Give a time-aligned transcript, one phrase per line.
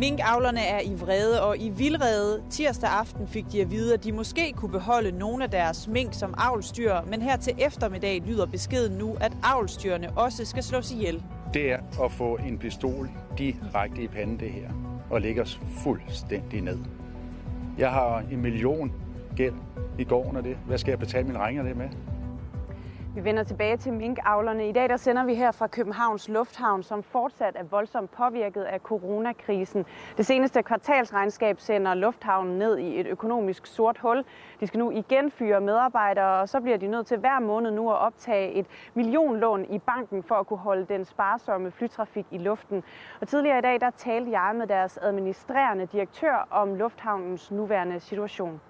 [0.00, 4.12] Minkavlerne er i vrede, og i vildrede tirsdag aften fik de at vide, at de
[4.12, 8.98] måske kunne beholde nogle af deres mink som avlstyr, men her til eftermiddag lyder beskeden
[8.98, 11.22] nu, at avlstyrene også skal slås ihjel.
[11.54, 14.70] Det er at få en pistol direkte i panden, det her,
[15.10, 16.78] og lægge os fuldstændig ned.
[17.78, 18.92] Jeg har en million
[19.36, 19.54] gæld
[19.98, 20.56] i gården af det.
[20.66, 21.88] Hvad skal jeg betale mine regninger det med?
[23.14, 24.68] Vi vender tilbage til minkavlerne.
[24.68, 28.80] I dag der sender vi her fra Københavns Lufthavn, som fortsat er voldsomt påvirket af
[28.80, 29.86] coronakrisen.
[30.16, 34.24] Det seneste kvartalsregnskab sender lufthavnen ned i et økonomisk sort hul.
[34.60, 37.90] De skal nu igen fyre medarbejdere, og så bliver de nødt til hver måned nu
[37.90, 42.82] at optage et millionlån i banken for at kunne holde den sparsomme flytrafik i luften.
[43.20, 48.60] Og tidligere i dag der talte jeg med deres administrerende direktør om lufthavnens nuværende situation.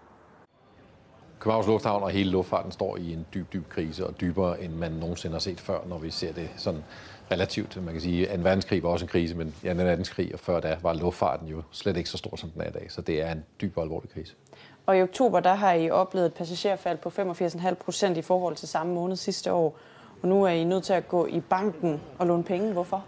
[1.40, 4.92] Københavns Lufthavn og hele luftfarten står i en dyb, dyb krise, og dybere end man
[4.92, 6.82] nogensinde har set før, når vi ser det sådan
[7.30, 7.84] relativt.
[7.84, 10.40] Man kan sige, at en verdenskrig var også en krise, men ja, en verdenskrig, og
[10.40, 12.86] før da var luftfarten jo slet ikke så stor, som den er i dag.
[12.88, 14.34] Så det er en dyb og alvorlig krise.
[14.86, 18.68] Og i oktober, der har I oplevet et passagerfald på 85,5 procent i forhold til
[18.68, 19.78] samme måned sidste år.
[20.22, 22.72] Og nu er I nødt til at gå i banken og låne penge.
[22.72, 23.04] Hvorfor?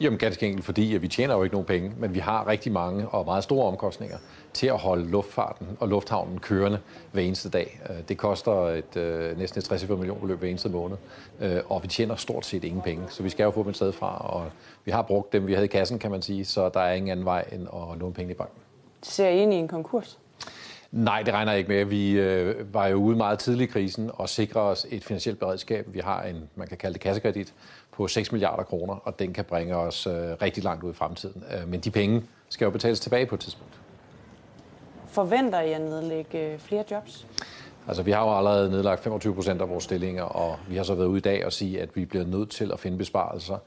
[0.00, 2.72] Jamen ganske enkelt, fordi at vi tjener jo ikke nogen penge, men vi har rigtig
[2.72, 4.16] mange og meget store omkostninger
[4.56, 6.78] til at holde luftfarten og lufthavnen kørende
[7.12, 7.80] hver eneste dag.
[7.90, 10.96] Øh, det koster et, øh, næsten et 60 millioner beløb hver eneste måned,
[11.40, 13.76] øh, og vi tjener stort set ingen penge, så vi skal jo få dem et
[13.76, 14.50] sted fra, og
[14.84, 17.10] vi har brugt dem, vi havde i kassen, kan man sige, så der er ingen
[17.10, 18.58] anden vej end at låne penge i banken.
[19.02, 20.18] Ser I ind i en konkurs?
[20.92, 21.84] Nej, det regner jeg ikke med.
[21.84, 25.86] Vi øh, var jo ude meget tidligt i krisen og sikrer os et finansielt beredskab.
[25.88, 27.54] Vi har en, man kan kalde det kassekredit,
[27.92, 30.12] på 6 milliarder kroner, og den kan bringe os øh,
[30.42, 31.44] rigtig langt ud i fremtiden.
[31.54, 33.74] Øh, men de penge skal jo betales tilbage på et tidspunkt.
[35.16, 37.26] Forventer I at nedlægge øh, flere jobs?
[37.88, 40.94] Altså, vi har jo allerede nedlagt 25 procent af vores stillinger, og vi har så
[40.94, 43.58] været ude i dag og sige, at vi bliver nødt til at finde besparelser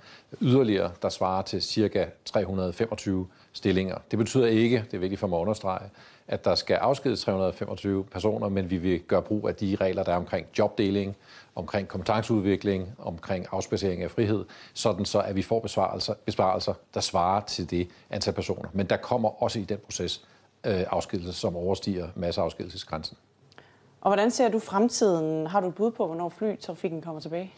[0.42, 3.98] yderligere, der svarer til cirka 325 stillinger.
[4.12, 5.90] Det betyder ikke, det er vigtigt for mig at understrege,
[6.28, 10.12] at der skal afskedes 325 personer, men vi vil gøre brug af de regler, der
[10.12, 11.16] er omkring jobdeling,
[11.56, 17.42] omkring kompetenceudvikling, omkring afspacering af frihed, sådan så at vi får besparelser, besparelser, der svarer
[17.42, 18.70] til det antal personer.
[18.74, 20.26] Men der kommer også i den proces
[20.64, 23.18] øh, afskedelse, som overstiger masseafskedelsesgrænsen.
[24.02, 25.48] Og hvordan ser du fremtiden?
[25.48, 27.54] Har du et bud på, hvornår flytrafikken kommer tilbage?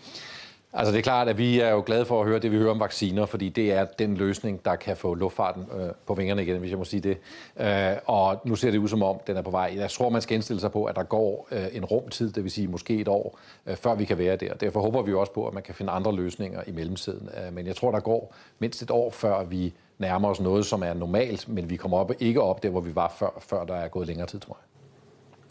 [0.74, 2.72] Altså det er klart, at vi er jo glade for at høre det, vi hører
[2.72, 6.60] om vacciner, fordi det er den løsning, der kan få luftfarten øh, på vingerne igen,
[6.60, 7.18] hvis jeg må sige det.
[7.60, 9.74] Øh, og nu ser det ud som om, den er på vej.
[9.76, 12.52] Jeg tror, man skal indstille sig på, at der går øh, en rumtid, det vil
[12.52, 14.54] sige måske et år, øh, før vi kan være der.
[14.54, 17.30] Derfor håber vi også på, at man kan finde andre løsninger i mellemtiden.
[17.38, 20.84] Øh, men jeg tror, der går mindst et år, før vi nærmer os noget, som
[20.84, 23.76] er normalt, men vi kommer op, ikke op der, hvor vi var før, før der
[23.76, 24.68] er gået længere tid, tror jeg.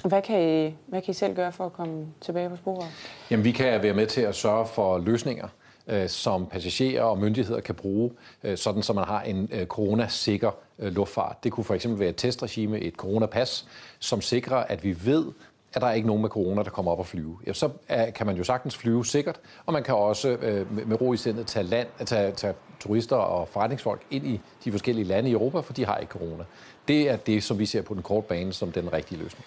[0.08, 2.86] Hvad kan, I, hvad kan I selv gøre for at komme tilbage på sporet?
[3.30, 5.48] Jamen, vi kan være med til at sørge for løsninger,
[5.86, 8.10] øh, som passagerer og myndigheder kan bruge,
[8.44, 11.44] øh, sådan så man har en øh, coronasikker luftfart.
[11.44, 13.66] Det kunne for eksempel være et testregime, et coronapas,
[13.98, 15.24] som sikrer, at vi ved,
[15.74, 17.38] at der er ikke nogen med corona, der kommer op og flyve.
[17.46, 17.70] Ja, så
[18.14, 21.46] kan man jo sagtens flyve sikkert, og man kan også øh, med ro i sindet
[21.46, 25.72] tage, land, tage, tage turister og forretningsfolk ind i de forskellige lande i Europa, for
[25.72, 26.44] de har ikke corona.
[26.88, 29.44] Det er det, som vi ser på den korte bane som den rigtige løsning.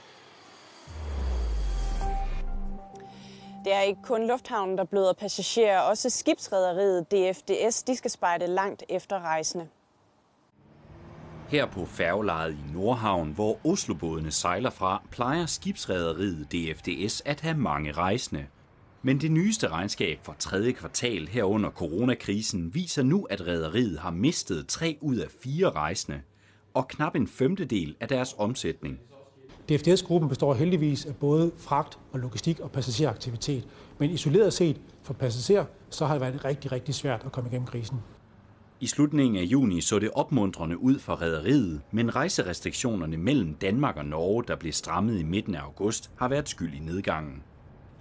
[3.65, 5.79] Det er ikke kun lufthavnen, der bløder passagerer.
[5.79, 9.67] Også skibsrederiet DFDS de skal spejde langt efter rejsende.
[11.53, 17.91] Her på færgelejet i Nordhavn, hvor Oslobådene sejler fra, plejer skibsrederiet DFDS at have mange
[17.91, 18.45] rejsende.
[19.01, 24.11] Men det nyeste regnskab for tredje kvartal her under coronakrisen viser nu, at rederiet har
[24.11, 26.21] mistet tre ud af fire rejsende
[26.73, 28.99] og knap en femtedel af deres omsætning.
[29.69, 33.67] DFDS-gruppen består heldigvis af både fragt og logistik og passageraktivitet.
[33.97, 37.67] Men isoleret set for passagerer, så har det været rigtig, rigtig svært at komme igennem
[37.67, 37.97] krisen.
[38.83, 44.05] I slutningen af juni så det opmuntrende ud for rederiet, men rejserestriktionerne mellem Danmark og
[44.05, 47.43] Norge, der blev strammet i midten af august, har været skyld i nedgangen.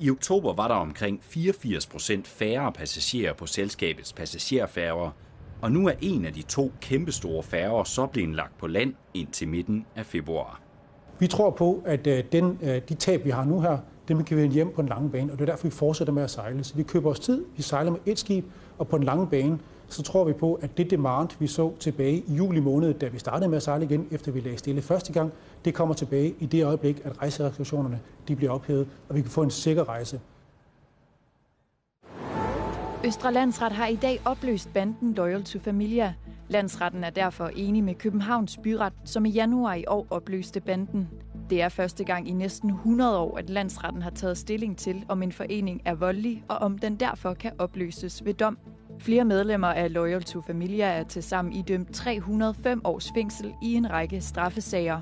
[0.00, 5.10] I oktober var der omkring 84 procent færre passagerer på selskabets passagerfærger,
[5.60, 9.48] og nu er en af de to kæmpestore færger så blevet lagt på land indtil
[9.48, 10.60] midten af februar.
[11.18, 14.36] Vi tror på, at øh, den, øh, de tab, vi har nu her, dem kan
[14.36, 16.30] vi vende hjem på en lang bane, og det er derfor, vi fortsætter med at
[16.30, 16.64] sejle.
[16.64, 18.44] Så vi køber os tid, vi sejler med et skib,
[18.78, 19.58] og på en lang bane,
[19.92, 23.18] så tror vi på, at det demand, vi så tilbage i juli måned, da vi
[23.18, 25.32] startede med at sejle igen, efter vi lagde stille første gang,
[25.64, 29.42] det kommer tilbage i det øjeblik, at rejserestriktionerne de bliver ophævet, og vi kan få
[29.42, 30.20] en sikker rejse.
[33.04, 36.14] Østre Landsret har i dag opløst banden Loyal to Familia.
[36.48, 41.08] Landsretten er derfor enig med Københavns Byret, som i januar i år opløste banden.
[41.50, 45.22] Det er første gang i næsten 100 år, at landsretten har taget stilling til, om
[45.22, 48.58] en forening er voldelig, og om den derfor kan opløses ved dom.
[49.02, 53.90] Flere medlemmer af Loyal to Familia er til sammen idømt 305 års fængsel i en
[53.90, 55.00] række straffesager.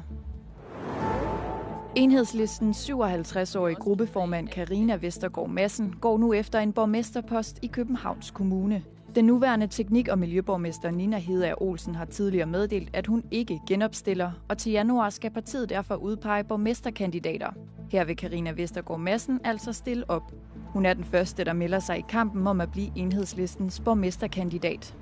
[1.97, 8.83] Enhedslisten 57-årige gruppeformand Karina Vestergaard Madsen går nu efter en borgmesterpost i Københavns Kommune.
[9.15, 14.33] Den nuværende teknik- og miljøborgmester Nina Hedager Olsen har tidligere meddelt, at hun ikke genopstiller,
[14.49, 17.51] og til januar skal partiet derfor udpege borgmesterkandidater.
[17.91, 20.33] Her vil Karina Vestergaard Madsen altså stille op.
[20.73, 24.97] Hun er den første, der melder sig i kampen om at blive enhedslistens borgmesterkandidat.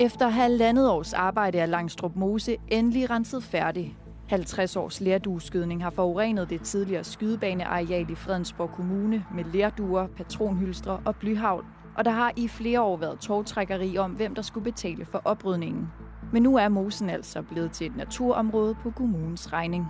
[0.00, 3.96] Efter halvandet års arbejde er Langstrup Mose endelig renset færdig.
[4.28, 11.16] 50 års lærdueskydning har forurenet det tidligere skydebaneareal i Fredensborg Kommune med lærduer, patronhylstre og
[11.16, 11.64] blyhavl,
[11.96, 15.88] og der har i flere år været togtrækkeri om, hvem der skulle betale for oprydningen.
[16.32, 19.86] Men nu er mosen altså blevet til et naturområde på kommunens regning.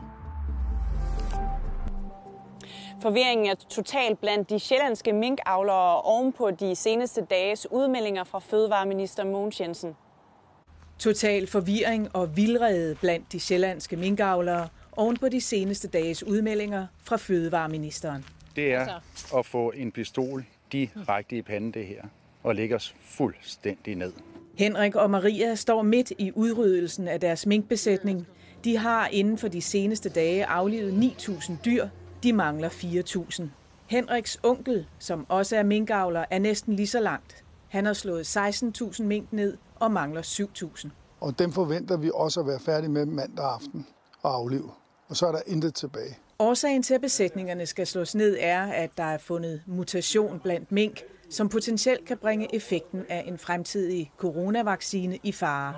[3.06, 9.24] Forvirringen er total blandt de sjællandske minkavlere oven på de seneste dages udmeldinger fra Fødevareminister
[9.24, 9.96] Mogens Jensen.
[10.98, 17.16] Total forvirring og vildrede blandt de sjællandske minkavlere oven på de seneste dages udmeldinger fra
[17.16, 18.24] Fødevareministeren.
[18.56, 19.00] Det er
[19.38, 22.02] at få en pistol direkte i panden, det her,
[22.42, 24.12] og lægge os fuldstændig ned.
[24.58, 28.26] Henrik og Maria står midt i udryddelsen af deres minkbesætning.
[28.64, 31.88] De har inden for de seneste dage aflivet 9.000 dyr.
[32.22, 33.42] De mangler 4.000.
[33.86, 37.44] Henriks onkel, som også er minkavler, er næsten lige så langt.
[37.68, 40.88] Han har slået 16.000 mink ned og mangler 7.000.
[41.20, 43.86] Og dem forventer vi også at være færdige med mandag aften
[44.22, 44.70] og aflive.
[45.08, 46.18] Og så er der intet tilbage.
[46.38, 51.02] Årsagen til, at besætningerne skal slås ned, er, at der er fundet mutation blandt mink,
[51.30, 55.74] som potentielt kan bringe effekten af en fremtidig coronavaccine i fare.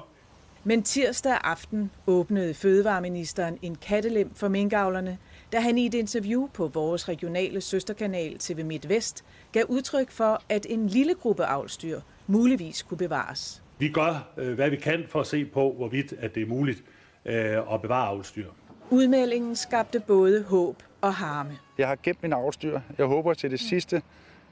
[0.65, 5.19] Men tirsdag aften åbnede fødevareministeren en kattelem for minkavlerne,
[5.53, 10.67] da han i et interview på vores regionale søsterkanal TV MidtVest gav udtryk for, at
[10.71, 13.63] en lille gruppe avlstyr muligvis kunne bevares.
[13.79, 16.83] Vi gør, øh, hvad vi kan for at se på, hvorvidt at det er muligt
[17.25, 18.47] øh, at bevare avlstyr.
[18.91, 21.59] Udmeldingen skabte både håb og harme.
[21.79, 22.81] Jeg har gemt min afstyr.
[22.99, 24.03] Jeg håber til det sidste,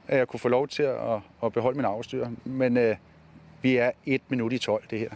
[0.07, 2.27] at jeg kunne få lov til at, at beholde min afstyr.
[2.45, 2.95] Men øh,
[3.61, 5.09] vi er et minut i 12, det her.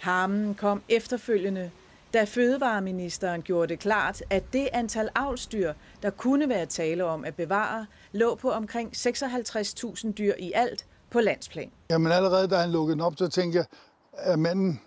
[0.00, 1.70] Harmen kom efterfølgende,
[2.18, 5.72] da fødevareministeren gjorde det klart, at det antal avlstyr,
[6.02, 11.20] der kunne være tale om at bevare, lå på omkring 56.000 dyr i alt på
[11.20, 11.70] landsplan.
[11.90, 13.66] Jamen allerede da han lukkede den op, så tænkte jeg,
[14.12, 14.80] er manden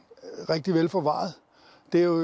[0.50, 1.34] rigtig velforvaret?
[1.92, 2.24] Det er jo,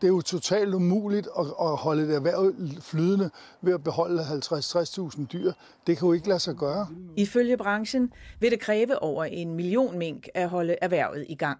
[0.00, 3.30] det er jo totalt umuligt at, at holde et erhverv flydende
[3.62, 5.52] ved at beholde 50-60.000 dyr.
[5.86, 6.88] Det kan jo ikke lade sig gøre.
[7.16, 11.58] Ifølge branchen vil det kræve over en million mink at holde erhvervet i gang.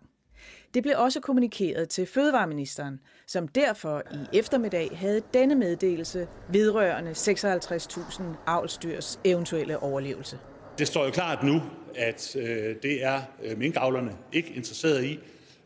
[0.76, 8.22] Det blev også kommunikeret til Fødevareministeren, som derfor i eftermiddag havde denne meddelelse vedrørende 56.000
[8.46, 10.38] avlstyrs eventuelle overlevelse.
[10.78, 11.62] Det står jo klart nu,
[11.94, 15.18] at øh, det er øh, minkavlerne ikke interesseret i,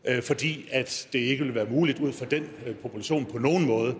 [0.05, 3.67] øh, fordi at det ikke vil være muligt ud fra den øh, population på nogen
[3.67, 3.95] måde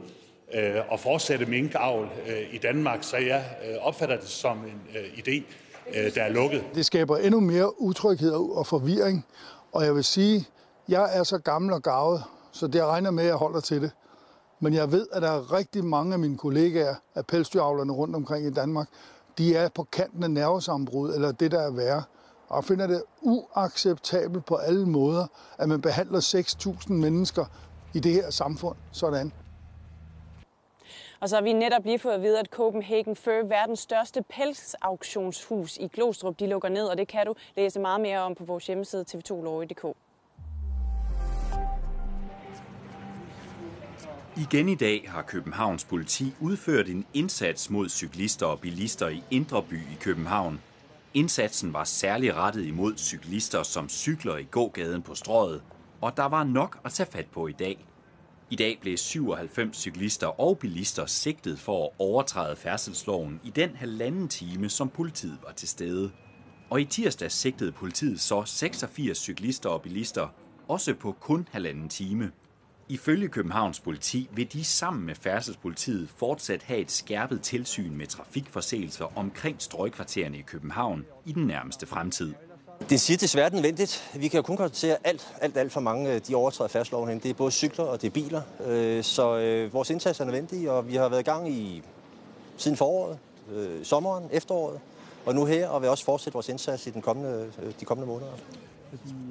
[0.54, 3.04] øh, at fortsætte minkavl øh, i Danmark.
[3.04, 5.44] Så jeg øh, opfatter det som en øh, idé,
[6.00, 6.63] øh, der er lukket.
[6.75, 9.25] Det skaber endnu mere utryghed og forvirring,
[9.72, 10.48] og jeg vil sige,
[10.89, 13.92] jeg er så gammel og gavet, så det regner med, at jeg holder til det.
[14.60, 18.48] Men jeg ved, at der er rigtig mange af mine kollegaer af pelsdyravlerne rundt omkring
[18.48, 18.88] i Danmark,
[19.38, 22.04] de er på kanten af nervesambrud, eller det, der er værre.
[22.48, 25.27] Og jeg finder det uacceptabelt på alle måder,
[25.58, 27.46] at man behandler 6.000 mennesker
[27.94, 29.32] i det her samfund sådan.
[31.20, 35.77] Og så har vi netop lige fået at vide, at Copenhagen Fur, verdens største pelsauktionshus
[35.77, 38.67] i Glostrup, de lukker ned, og det kan du læse meget mere om på vores
[38.67, 39.96] hjemmeside tv2lorge.dk.
[44.38, 49.64] Igen i dag har Københavns politi udført en indsats mod cyklister og bilister i Indre
[49.64, 50.62] By i København.
[51.14, 55.62] Indsatsen var særlig rettet imod cyklister, som cykler i gågaden på strøget,
[56.02, 57.86] og der var nok at tage fat på i dag.
[58.50, 64.28] I dag blev 97 cyklister og bilister sigtet for at overtræde færdselsloven i den halvanden
[64.28, 66.12] time, som politiet var til stede.
[66.70, 70.28] Og i tirsdag sigtede politiet så 86 cyklister og bilister,
[70.68, 72.32] også på kun halvanden time.
[72.91, 79.17] Ifølge Københavns politi vil de sammen med færdselspolitiet fortsat have et skærpet tilsyn med trafikforseelser
[79.17, 82.33] omkring strøgkvartererne i København i den nærmeste fremtid.
[82.89, 84.12] Det siger desværre nødvendigt.
[84.15, 87.19] Vi kan jo kun konstatere, at alt, alt, alt for mange de overtræder færdselsloven.
[87.19, 88.41] Det er både cykler og det er biler.
[89.01, 91.83] Så øh, vores indsats er nødvendig, og vi har været i gang i
[92.57, 93.17] siden foråret,
[93.53, 94.79] øh, sommeren, efteråret,
[95.25, 98.31] og nu her, og vil også fortsætte vores indsats i den kommende, de kommende måneder.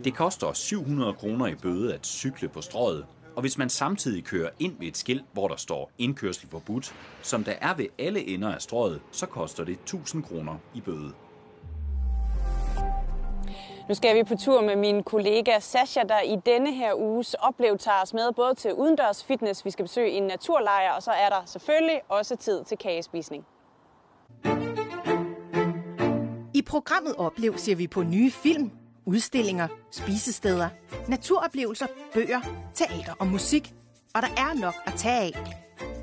[0.05, 3.07] Det koster 700 kroner i bøde at cykle på strøget,
[3.41, 7.45] Og hvis man samtidig kører ind ved et skilt, hvor der står indkørsel forbudt, som
[7.45, 11.13] der er ved alle ender af strøget, så koster det 1000 kroner i bøde.
[13.89, 17.79] Nu skal vi på tur med min kollega Sasha, der i denne her uges oplev
[17.79, 21.29] tager os med både til udendørs fitness, vi skal besøge en naturlejr, og så er
[21.29, 23.45] der selvfølgelig også tid til kagespisning.
[26.55, 28.71] I programmet Oplev ser vi på nye film,
[29.07, 30.69] udstillinger, spisesteder,
[31.09, 32.41] naturoplevelser, bøger,
[32.75, 33.75] teater og musik.
[34.15, 35.57] Og der er nok at tage af.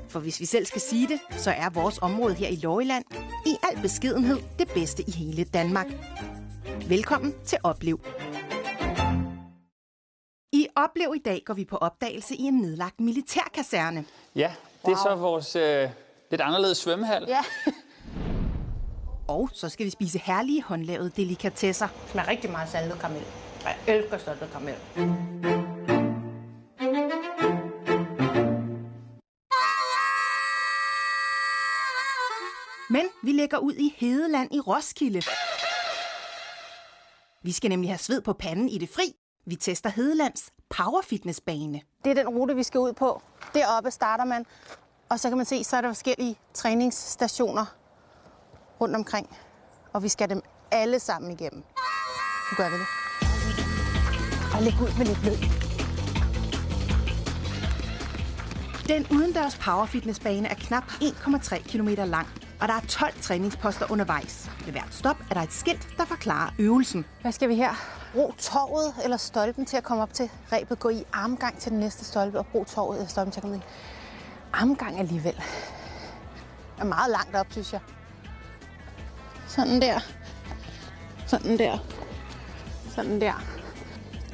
[0.08, 3.04] For hvis vi selv skal sige det, så er vores område her i Lorgeland
[3.46, 5.86] i al beskedenhed det bedste i hele Danmark.
[6.88, 8.00] Velkommen til Oplev.
[10.52, 14.04] I Oplev i dag går vi på opdagelse i en nedlagt militærkaserne.
[14.34, 14.52] Ja,
[14.86, 15.90] det er så vores øh,
[16.30, 17.24] lidt anderledes svømmehal.
[17.28, 17.40] Ja.
[19.28, 21.86] Og så skal vi spise herlige håndlavede delikatesser.
[21.86, 23.22] Det smager rigtig meget saltet karamel.
[23.64, 24.74] Jeg elsker saltet karamel.
[32.90, 35.22] Men vi lægger ud i Hedeland i Roskilde.
[37.42, 39.14] Vi skal nemlig have sved på panden i det fri.
[39.46, 41.80] Vi tester Hedelands powerfitnessbane.
[42.04, 43.22] Det er den rute, vi skal ud på.
[43.54, 44.46] Deroppe starter man,
[45.08, 47.77] og så kan man se, så er der forskellige træningsstationer
[48.80, 49.36] rundt omkring.
[49.92, 51.62] Og vi skal dem alle sammen igennem.
[52.50, 52.86] Nu gør vi det.
[54.54, 55.36] Og læg ud med lidt blød.
[58.88, 62.28] Den udendørs powerfitnessbane er knap 1,3 km lang,
[62.60, 64.50] og der er 12 træningsposter undervejs.
[64.64, 67.04] Ved hvert stop er der et skilt, der forklarer øvelsen.
[67.20, 67.74] Hvad skal vi her?
[68.12, 70.78] Brug torvet eller stolpen til at komme op til rebet.
[70.78, 73.56] Gå i armgang til den næste stolpe, og brug torvet eller stolpen til at komme
[73.56, 73.60] i
[74.52, 75.42] armgang alligevel.
[76.78, 77.80] Er meget langt op, synes jeg.
[79.48, 80.00] Sådan der.
[81.26, 81.78] Sådan der.
[82.94, 83.32] Sådan der.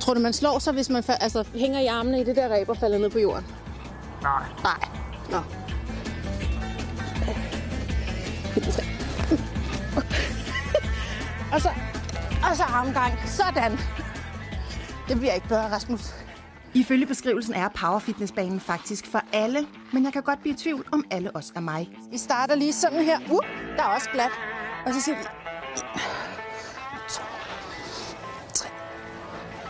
[0.01, 2.49] Tror du, man slår sig, hvis man fa- altså, hænger i armene i det der
[2.49, 3.47] ræb og falder ned på jorden?
[4.23, 4.43] Nej.
[4.63, 4.89] Nej.
[5.31, 5.39] Nå.
[11.53, 11.69] og så,
[12.51, 13.13] og så armgang.
[13.27, 13.79] Sådan.
[15.09, 16.15] Det bliver ikke bedre, Rasmus.
[16.75, 21.05] Ifølge beskrivelsen er powerfitnessbanen faktisk for alle, men jeg kan godt blive i tvivl om
[21.11, 21.89] alle os er mig.
[22.11, 23.19] Vi starter lige sådan her.
[23.31, 23.39] Uh,
[23.77, 24.31] der er også glat.
[24.87, 25.23] Og så siger vi...
[25.23, 25.29] 1,
[27.09, 27.23] 2,
[28.55, 28.69] 3,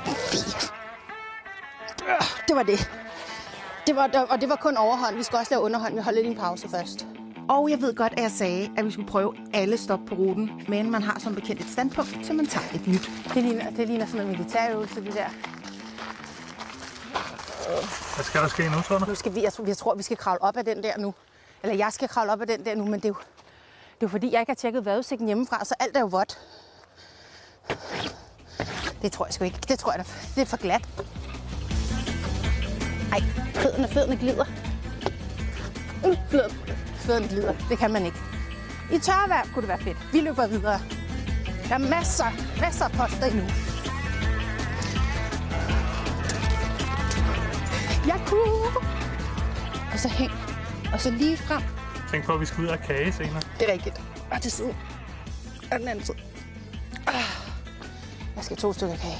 [0.06, 0.70] 4.
[2.08, 2.90] Øh, Det var det.
[3.86, 5.16] det var, og det var kun overhånd.
[5.16, 5.94] Vi skal også lave underhånd.
[5.94, 7.06] Vi holder lige en pause først.
[7.48, 10.50] Og jeg ved godt, at jeg sagde, at vi skulle prøve alle stop på ruten,
[10.68, 13.10] men man har som bekendt et standpunkt, så man tager et nyt.
[13.34, 15.28] Det ligner, det ligner sådan en militærøvelse, det der.
[18.14, 19.04] Hvad skal der ske nu, du?
[19.06, 21.14] Nu skal vi, jeg, tror, jeg tror, vi skal kravle op af den der nu.
[21.62, 23.14] Eller jeg skal kravle op af den der nu, men det er jo,
[24.00, 26.38] det er fordi, jeg ikke har tjekket vejrudsigten hjemmefra, så alt er jo vådt.
[29.02, 29.58] Det tror jeg sgu ikke.
[29.68, 30.88] Det tror jeg, det er for glat.
[33.12, 33.20] Ej,
[33.54, 34.44] fødderne, fødderne glider.
[36.04, 36.16] Mm,
[36.96, 37.54] fødderne, glider.
[37.68, 38.18] Det kan man ikke.
[38.92, 40.12] I tørvejr kunne det være fedt.
[40.12, 40.80] Vi løber videre.
[41.68, 43.44] Der er masser, masser af poster endnu.
[48.06, 48.76] Jeg kunne.
[49.92, 50.32] Og så hæng.
[50.92, 51.73] Og så lige frem.
[52.14, 53.40] Tænk på, at vi skal ud af kage senere.
[53.58, 54.00] Det er rigtigt.
[54.30, 54.76] Og til siden.
[55.72, 56.16] Og den anden side.
[57.06, 57.14] Ah.
[58.36, 59.18] Jeg skal have to stykker kage.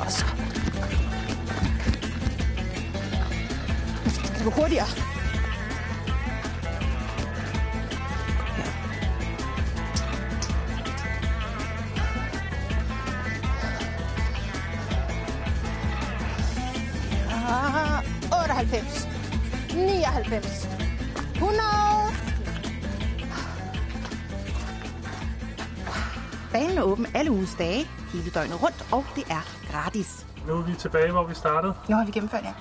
[0.00, 0.24] Og så.
[4.04, 5.09] Nu skal det gå hurtigere.
[20.30, 20.68] 99.
[21.34, 21.60] 100.
[26.52, 30.26] Banen er åben alle uges dage, hele døgnet rundt, og det er gratis.
[30.46, 31.74] Nu er vi tilbage, hvor vi startede.
[31.88, 32.54] Nu har vi gennemført det.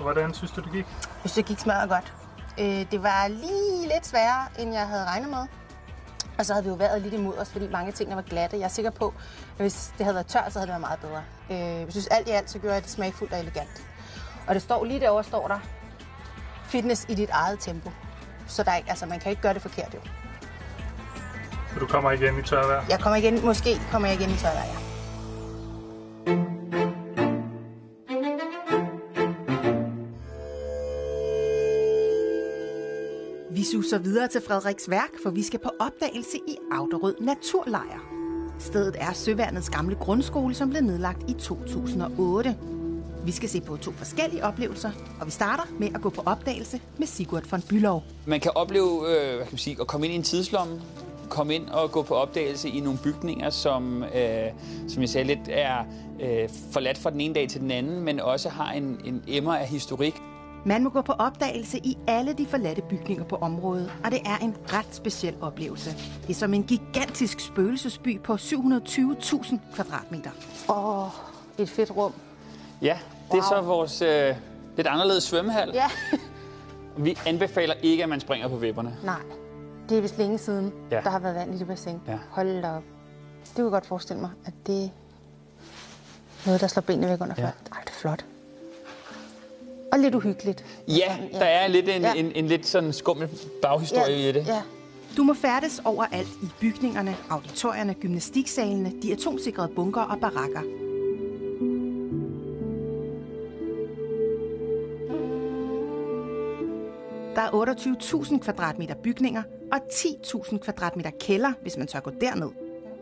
[0.00, 0.86] Hvordan synes du, det gik?
[1.22, 2.12] Jeg synes, det gik smadret godt.
[2.58, 5.46] Øh, det var lige lidt sværere, end jeg havde regnet med.
[6.38, 8.56] Og så havde vi jo været lidt imod os, fordi mange ting var glatte.
[8.56, 9.14] Jeg er sikker på,
[9.58, 11.22] at hvis det havde været tørt, så havde det været meget bedre.
[11.50, 13.86] Øh, jeg synes alt i alt, så gjorde jeg det smagfuldt og elegant.
[14.46, 15.58] Og det står lige derovre, står der,
[16.68, 17.90] fitness i dit eget tempo.
[18.46, 20.00] Så der er, ikke- altså, man kan ikke gøre det forkert jo.
[21.74, 22.84] Så du kommer igen i tørvejr?
[22.88, 24.76] Jeg kommer igen, måske kommer jeg igen i tørvejr, ja.
[33.50, 38.00] Vi suser videre til Frederiks værk, for vi skal på opdagelse i Auderød Naturlejr.
[38.58, 42.56] Stedet er Søværnets gamle grundskole, som blev nedlagt i 2008.
[43.26, 44.90] Vi skal se på to forskellige oplevelser,
[45.20, 48.02] og vi starter med at gå på opdagelse med Sigurd von Bylov.
[48.26, 50.82] Man kan opleve øh, hvad kan man sige, at komme ind i en tidslomme,
[51.28, 54.50] komme ind og gå på opdagelse i nogle bygninger, som, øh,
[54.88, 55.78] som jeg sagde lidt er
[56.20, 59.56] øh, forladt fra den ene dag til den anden, men også har en, en emmer
[59.56, 60.14] af historik.
[60.64, 64.36] Man må gå på opdagelse i alle de forladte bygninger på området, og det er
[64.36, 65.90] en ret speciel oplevelse.
[66.22, 70.30] Det er som en gigantisk spøgelsesby på 720.000 kvadratmeter.
[70.68, 71.10] Åh, oh,
[71.58, 72.12] et fedt rum.
[72.82, 72.98] Ja,
[73.32, 74.34] det er så vores øh,
[74.76, 75.70] lidt anderledes svømmehal.
[75.74, 75.90] Ja.
[77.04, 78.96] Vi anbefaler ikke, at man springer på vipperne.
[79.04, 79.20] Nej,
[79.88, 80.96] det er vist længe siden, Ja.
[80.96, 81.02] ja.
[81.02, 82.00] der har været vand i det bassin.
[82.08, 82.18] Ja.
[82.30, 82.82] Hold da op.
[83.44, 84.88] Det kunne jeg godt forestille mig, at det er
[86.46, 87.42] noget, der slår benene væk under Ja.
[87.42, 87.48] ja.
[87.72, 88.24] Ej, det er flot.
[89.92, 90.64] Og lidt uhyggeligt.
[90.88, 92.12] Ja, der er lidt en, Ja.
[92.14, 93.28] en, en lidt sådan skummel
[93.62, 94.46] baghistorie i det.
[94.46, 94.62] Ja.
[95.16, 100.60] Du må færdes overalt i bygningerne, auditorierne, gymnastiksalene, de atomsikrede bunker og barakker.
[107.36, 112.50] Der er 28.000 kvadratmeter bygninger og 10.000 kvadratmeter kælder, hvis man tør gå derned.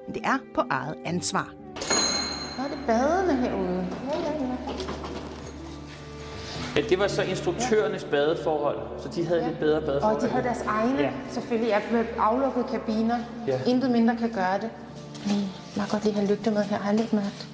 [0.07, 1.55] Men det er på eget ansvar.
[2.59, 3.87] Nå, er det badende herude.
[4.13, 4.55] Ja, ja, ja.
[6.77, 9.49] Ja, det var så instruktørernes badeforhold, så de havde ja.
[9.49, 10.17] lidt bedre badeforhold.
[10.17, 11.13] Og de havde deres egne, Ja.
[11.31, 13.19] selvfølgelig, ja, med aflukkede kabiner.
[13.47, 13.61] Ja.
[13.67, 14.71] Intet mindre kan gøre det.
[15.27, 15.31] Mm,
[15.77, 16.77] jeg kan godt lige have lygte med her.
[16.79, 17.54] Har lidt mørkt.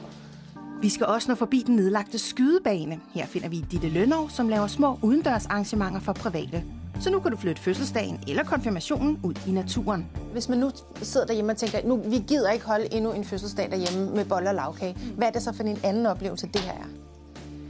[0.83, 3.01] Vi skal også nå forbi den nedlagte skydebane.
[3.15, 6.65] Her finder vi Ditte Lønov, som laver små udendørs arrangementer for private.
[7.01, 10.07] Så nu kan du flytte fødselsdagen eller konfirmationen ud i naturen.
[10.33, 10.71] Hvis man nu
[11.03, 14.51] sidder derhjemme og tænker, nu vi gider ikke holde endnu en fødselsdag derhjemme med boller
[14.51, 14.97] og lavkage.
[15.17, 16.89] Hvad er det så for en anden oplevelse, det her er?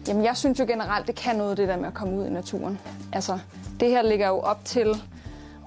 [0.09, 2.31] Jamen, jeg synes jo generelt, det kan noget, det der med at komme ud i
[2.31, 2.79] naturen.
[3.13, 3.39] Altså,
[3.81, 5.03] det her ligger jo op til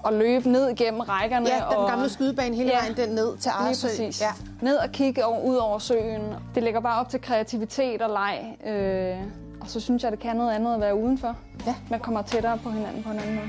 [0.06, 1.48] at løbe ned gennem rækkerne.
[1.48, 1.88] Ja, den og...
[1.88, 3.86] gamle skydebane hele vejen den ned til Lige Arsø.
[3.88, 4.20] præcis.
[4.20, 4.30] Ja.
[4.62, 6.22] Ned og kigge over, ud over søen.
[6.54, 8.56] Det lægger bare op til kreativitet og leg.
[8.66, 9.16] Øh,
[9.60, 11.36] og så synes jeg, det kan noget andet at være udenfor.
[11.66, 11.74] Ja.
[11.90, 13.48] Man kommer tættere på hinanden på en anden måde.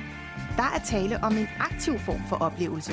[0.57, 2.91] Der er tale om en aktiv form for oplevelse.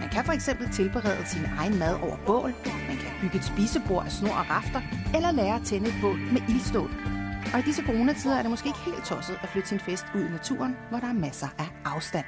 [0.00, 2.54] Man kan for eksempel tilberede sin egen mad over bål,
[2.88, 4.80] man kan bygge et spisebord af snor og rafter,
[5.14, 6.90] eller lære at tænde et bål med ildstål.
[7.52, 10.20] Og i disse coronatider er det måske ikke helt tosset at flytte sin fest ud
[10.20, 12.24] i naturen, hvor der er masser af afstand.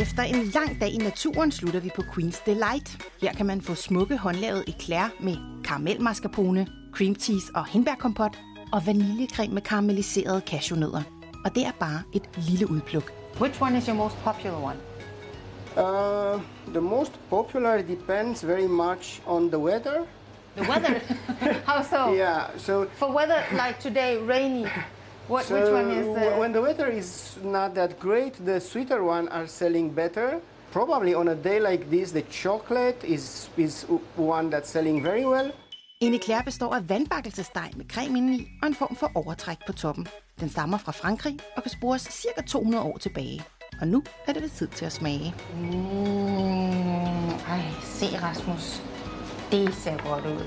[0.00, 3.02] Efter en lang dag i naturen slutter vi på Queen's Delight.
[3.20, 8.38] Her kan man få smukke håndlavet eclair med karamelmascarpone, cream cheese og hindbærkompot
[8.72, 11.02] og vaniljekrem med karamelliserede cashewnødder.
[11.44, 13.12] Og det er bare et lille udpluk.
[13.40, 14.95] Which one is your most popular one?
[15.76, 16.40] Uh,
[16.72, 20.06] the most popular depends very much on the weather.
[20.56, 21.00] The weather.
[21.66, 22.14] How so?
[22.14, 24.66] Yeah, so For weather like today, rainy.
[25.28, 26.06] What, so which one is?
[26.06, 30.40] w- Uh, when the weather is not that great, the sweeter one are selling better.
[30.72, 33.86] Probably on a day like this, the chocolate is is
[34.16, 35.50] one that's selling very well.
[36.00, 40.06] En eclair består af vandbakkelsesdej med creme indeni og en form for overtræk på toppen.
[40.40, 42.42] Den stammer fra Frankrig og kan spores ca.
[42.46, 43.44] 200 år tilbage.
[43.80, 45.34] Og nu er det ved tid til at smage.
[45.54, 48.82] Mm, ej, se Rasmus.
[49.52, 50.40] Det ser godt ud.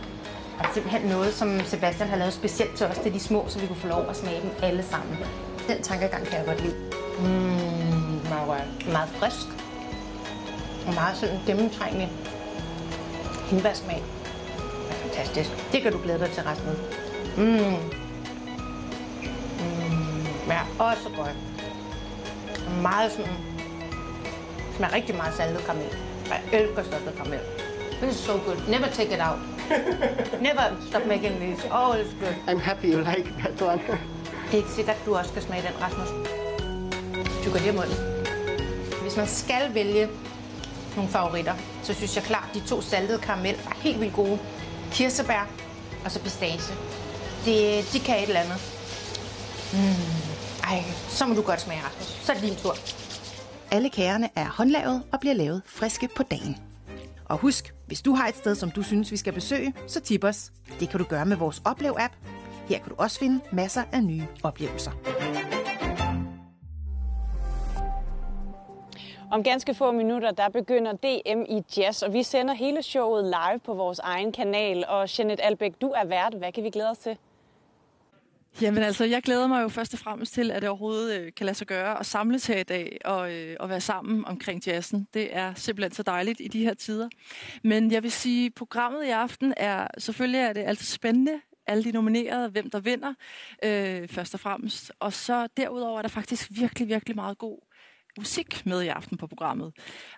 [0.58, 3.46] Og det er simpelthen noget, som Sebastian har lavet specielt til os til de små,
[3.48, 5.18] så vi kunne få lov at smage dem alle sammen.
[5.68, 6.76] Den tankegang kan jeg godt lide.
[7.20, 7.26] Mm,
[8.30, 9.48] meget, meget frisk.
[10.88, 12.10] Og meget sådan gennemtrængende
[13.50, 14.04] hindbærsmag.
[14.90, 15.50] Det er fantastisk.
[15.72, 16.78] Det kan du glæde dig til, Rasmus.
[17.38, 17.44] Mm.
[19.60, 20.26] Mm.
[20.48, 21.49] Ja, også godt.
[22.82, 23.32] Meget sådan...
[24.78, 25.98] Smager rigtig meget saltet karamel.
[26.30, 27.40] Jeg elsker saltet karamel.
[28.02, 28.58] This is so good.
[28.68, 29.40] Never take it out.
[30.48, 31.62] Never stop making these.
[31.72, 32.36] Oh, it's good.
[32.48, 33.82] I'm happy you like that one.
[34.46, 36.08] Det er ikke sikkert, at du også skal smage den, Rasmus.
[37.46, 37.96] Du går det i munden.
[39.02, 40.10] Hvis man skal vælge
[40.96, 41.54] nogle favoritter,
[41.84, 44.40] så synes jeg klart, de to saltede karamel er helt vildt gode.
[44.92, 45.48] Kirsebær
[46.06, 46.74] og så pistache.
[47.46, 48.62] De, de kan et eller andet.
[49.74, 50.19] Mm.
[50.70, 52.08] Ej, så må du godt smage, Rasmus.
[52.08, 52.74] Så er det din tur.
[53.72, 56.58] Alle kagerne er håndlavet og bliver lavet friske på dagen.
[57.26, 60.24] Og husk, hvis du har et sted, som du synes, vi skal besøge, så tip
[60.24, 60.52] os.
[60.80, 62.14] Det kan du gøre med vores Oplev-app.
[62.70, 64.92] Her kan du også finde masser af nye oplevelser.
[69.32, 73.60] Om ganske få minutter, der begynder DM i jazz, og vi sender hele showet live
[73.66, 74.86] på vores egen kanal.
[74.88, 76.34] Og Jeanette Albeck, du er vært.
[76.34, 77.18] Hvad kan vi glæde os til?
[78.62, 81.46] Jamen altså, jeg glæder mig jo først og fremmest til, at det overhovedet øh, kan
[81.46, 85.08] lade sig gøre at samles her i dag og, øh, og være sammen omkring jazzen.
[85.14, 87.10] Det er simpelthen så dejligt i de her tider.
[87.64, 91.92] Men jeg vil sige, programmet i aften er, selvfølgelig er det altid spændende, alle de
[91.92, 93.14] nominerede, hvem der vinder,
[93.64, 94.92] øh, først og fremmest.
[95.00, 97.69] Og så derudover er der faktisk virkelig, virkelig meget god
[98.18, 99.74] musik med i aften på programmet.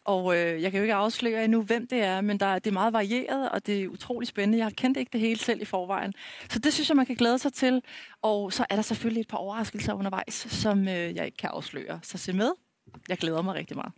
[0.06, 2.74] Og øh, jeg kan jo ikke afsløre endnu, hvem det er, men der, det er
[2.74, 4.58] meget varieret, og det er utrolig spændende.
[4.58, 6.14] Jeg har kendt ikke det hele selv i forvejen.
[6.50, 7.82] Så det synes jeg, man kan glæde sig til.
[8.22, 12.00] Og så er der selvfølgelig et par overraskelser undervejs, som øh, jeg ikke kan afsløre.
[12.04, 12.52] Så se med.
[13.10, 13.94] Jeg glæder mig rigtig meget.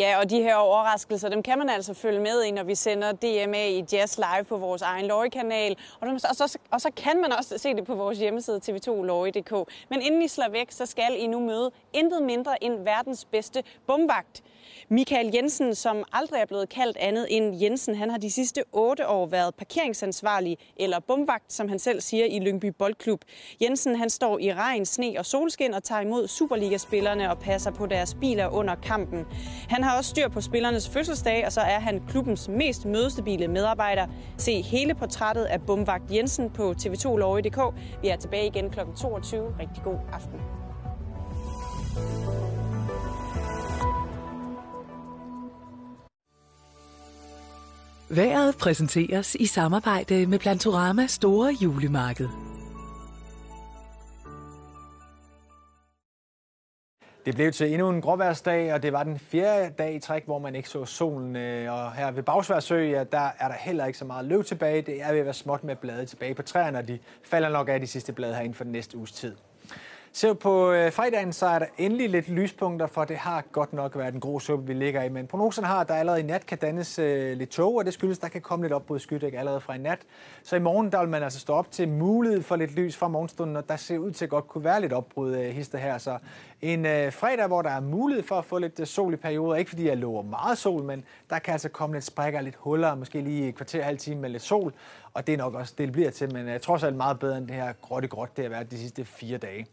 [0.00, 3.12] Ja, og de her overraskelser, dem kan man altså følge med i, når vi sender
[3.12, 5.76] DMA i Jazz Live på vores egen Lorry-kanal.
[6.00, 9.72] Og, og, så, og så kan man også se det på vores hjemmeside tv2lorry.dk.
[9.88, 13.62] Men inden I slår væk, så skal I nu møde intet mindre end verdens bedste
[13.86, 14.42] bomvagt.
[14.88, 19.08] Michael Jensen, som aldrig er blevet kaldt andet end Jensen, han har de sidste otte
[19.08, 23.20] år været parkeringsansvarlig, eller bomvagt, som han selv siger, i Lyngby Boldklub.
[23.62, 27.86] Jensen han står i regn, sne og solskin og tager imod Superliga-spillerne og passer på
[27.86, 29.24] deres biler under kampen.
[29.68, 34.06] Han har også styr på spillernes fødselsdag, og så er han klubbens mest mødestabile medarbejder.
[34.38, 37.74] Se hele portrættet af bomvagt Jensen på tv2lorry.dk.
[38.02, 38.80] Vi er tilbage igen kl.
[38.96, 39.54] 22.
[39.60, 40.40] Rigtig god aften.
[48.16, 52.28] Været præsenteres i samarbejde med Plantorama Store Julemarked.
[57.26, 60.38] Det blev til endnu en gråværsdag, og det var den fjerde dag i træk, hvor
[60.38, 61.36] man ikke så solen.
[61.36, 64.82] Øh, og her ved Bagsværsø, ja, der er der heller ikke så meget løv tilbage.
[64.82, 67.68] Det er ved at være småt med blade tilbage på træerne, og de falder nok
[67.68, 69.36] af de sidste blade her inden for den næste uges tid.
[70.12, 73.98] Ser på øh, fredagen, så er der endelig lidt lyspunkter, for det har godt nok
[73.98, 75.08] været en grå suppe, vi ligger i.
[75.08, 77.94] Men prognosen har, at der allerede i nat kan dannes øh, lidt tog, og det
[77.94, 79.98] skyldes, at der kan komme lidt op på skydæk allerede fra i nat.
[80.42, 83.08] Så i morgen, der vil man altså stå op til mulighed for lidt lys fra
[83.08, 85.98] morgenstunden, og der ser ud til at godt kunne være lidt opbrud øh, hister her.
[85.98, 86.18] Så
[86.62, 89.56] en øh, fredag, hvor der er mulighed for at få lidt øh, sol i perioder.
[89.56, 92.94] Ikke fordi jeg lover meget sol, men der kan altså komme lidt sprækker, lidt huller,
[92.94, 94.72] måske lige et kvarter, halv time med lidt sol.
[95.14, 97.38] Og det er nok også det, det bliver til, men øh, trods alt meget bedre
[97.38, 99.66] end det her gråtte gråt, det har været de sidste fire dage.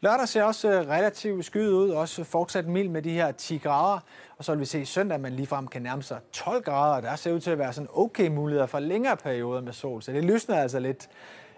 [0.00, 4.00] Lørdag ser også øh, relativt skyet ud, også fortsat mild med de her 10 grader.
[4.36, 7.02] Og så vil vi se søndag, at man ligefrem kan nærme sig 12 grader, og
[7.02, 10.02] der ser ud til at være sådan okay muligheder for længere perioder med sol.
[10.02, 11.08] Så det lysner altså lidt.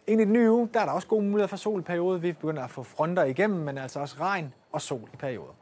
[0.07, 2.19] Ind i den nye uge, der er der også gode muligheder for sol i perioder.
[2.19, 5.55] Vi begynder at få fronter igennem, men altså også regn og sol i perioder.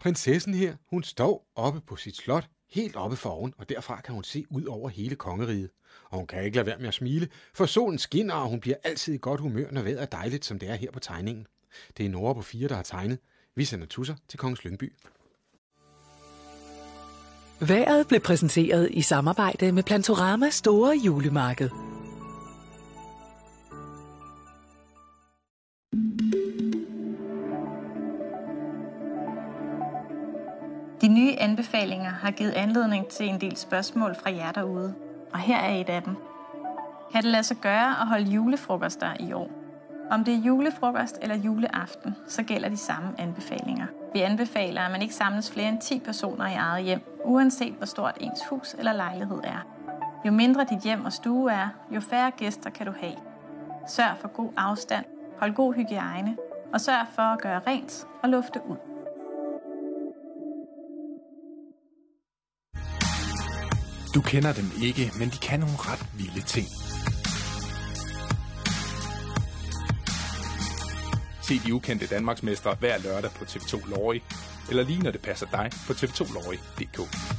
[0.00, 4.14] Prinsessen her, hun står oppe på sit slot, helt oppe for oven, og derfra kan
[4.14, 5.70] hun se ud over hele kongeriget.
[6.10, 8.76] Og hun kan ikke lade være med at smile, for solen skinner, og hun bliver
[8.84, 11.46] altid i godt humør, når vejret er dejligt, som det er her på tegningen.
[11.96, 13.18] Det er Nora på fire, der har tegnet.
[13.56, 14.92] Vi sender tusser til Kongens Lyngby.
[17.60, 21.89] Været blev præsenteret i samarbejde med Plantorama Store Julemarked.
[31.40, 34.94] Anbefalinger har givet anledning til en del spørgsmål fra jer derude,
[35.32, 36.16] og her er et af dem.
[37.12, 39.50] Kan det lade sig gøre at holde julefrokoster i år?
[40.10, 43.86] Om det er julefrokost eller juleaften, så gælder de samme anbefalinger.
[44.12, 47.86] Vi anbefaler, at man ikke samles flere end 10 personer i eget hjem, uanset hvor
[47.86, 49.66] stort ens hus eller lejlighed er.
[50.26, 53.16] Jo mindre dit hjem og stue er, jo færre gæster kan du have.
[53.88, 55.04] Sørg for god afstand,
[55.38, 56.36] hold god hygiejne,
[56.72, 58.89] og sørg for at gøre rent og lufte ud.
[64.14, 66.66] Du kender dem ikke, men de kan nogle ret vilde ting.
[71.42, 74.20] Se de ukendte Danmarksmestre hver lørdag på TV2 Lorry,
[74.68, 77.29] eller lige når det passer dig på tv2lorry.dk.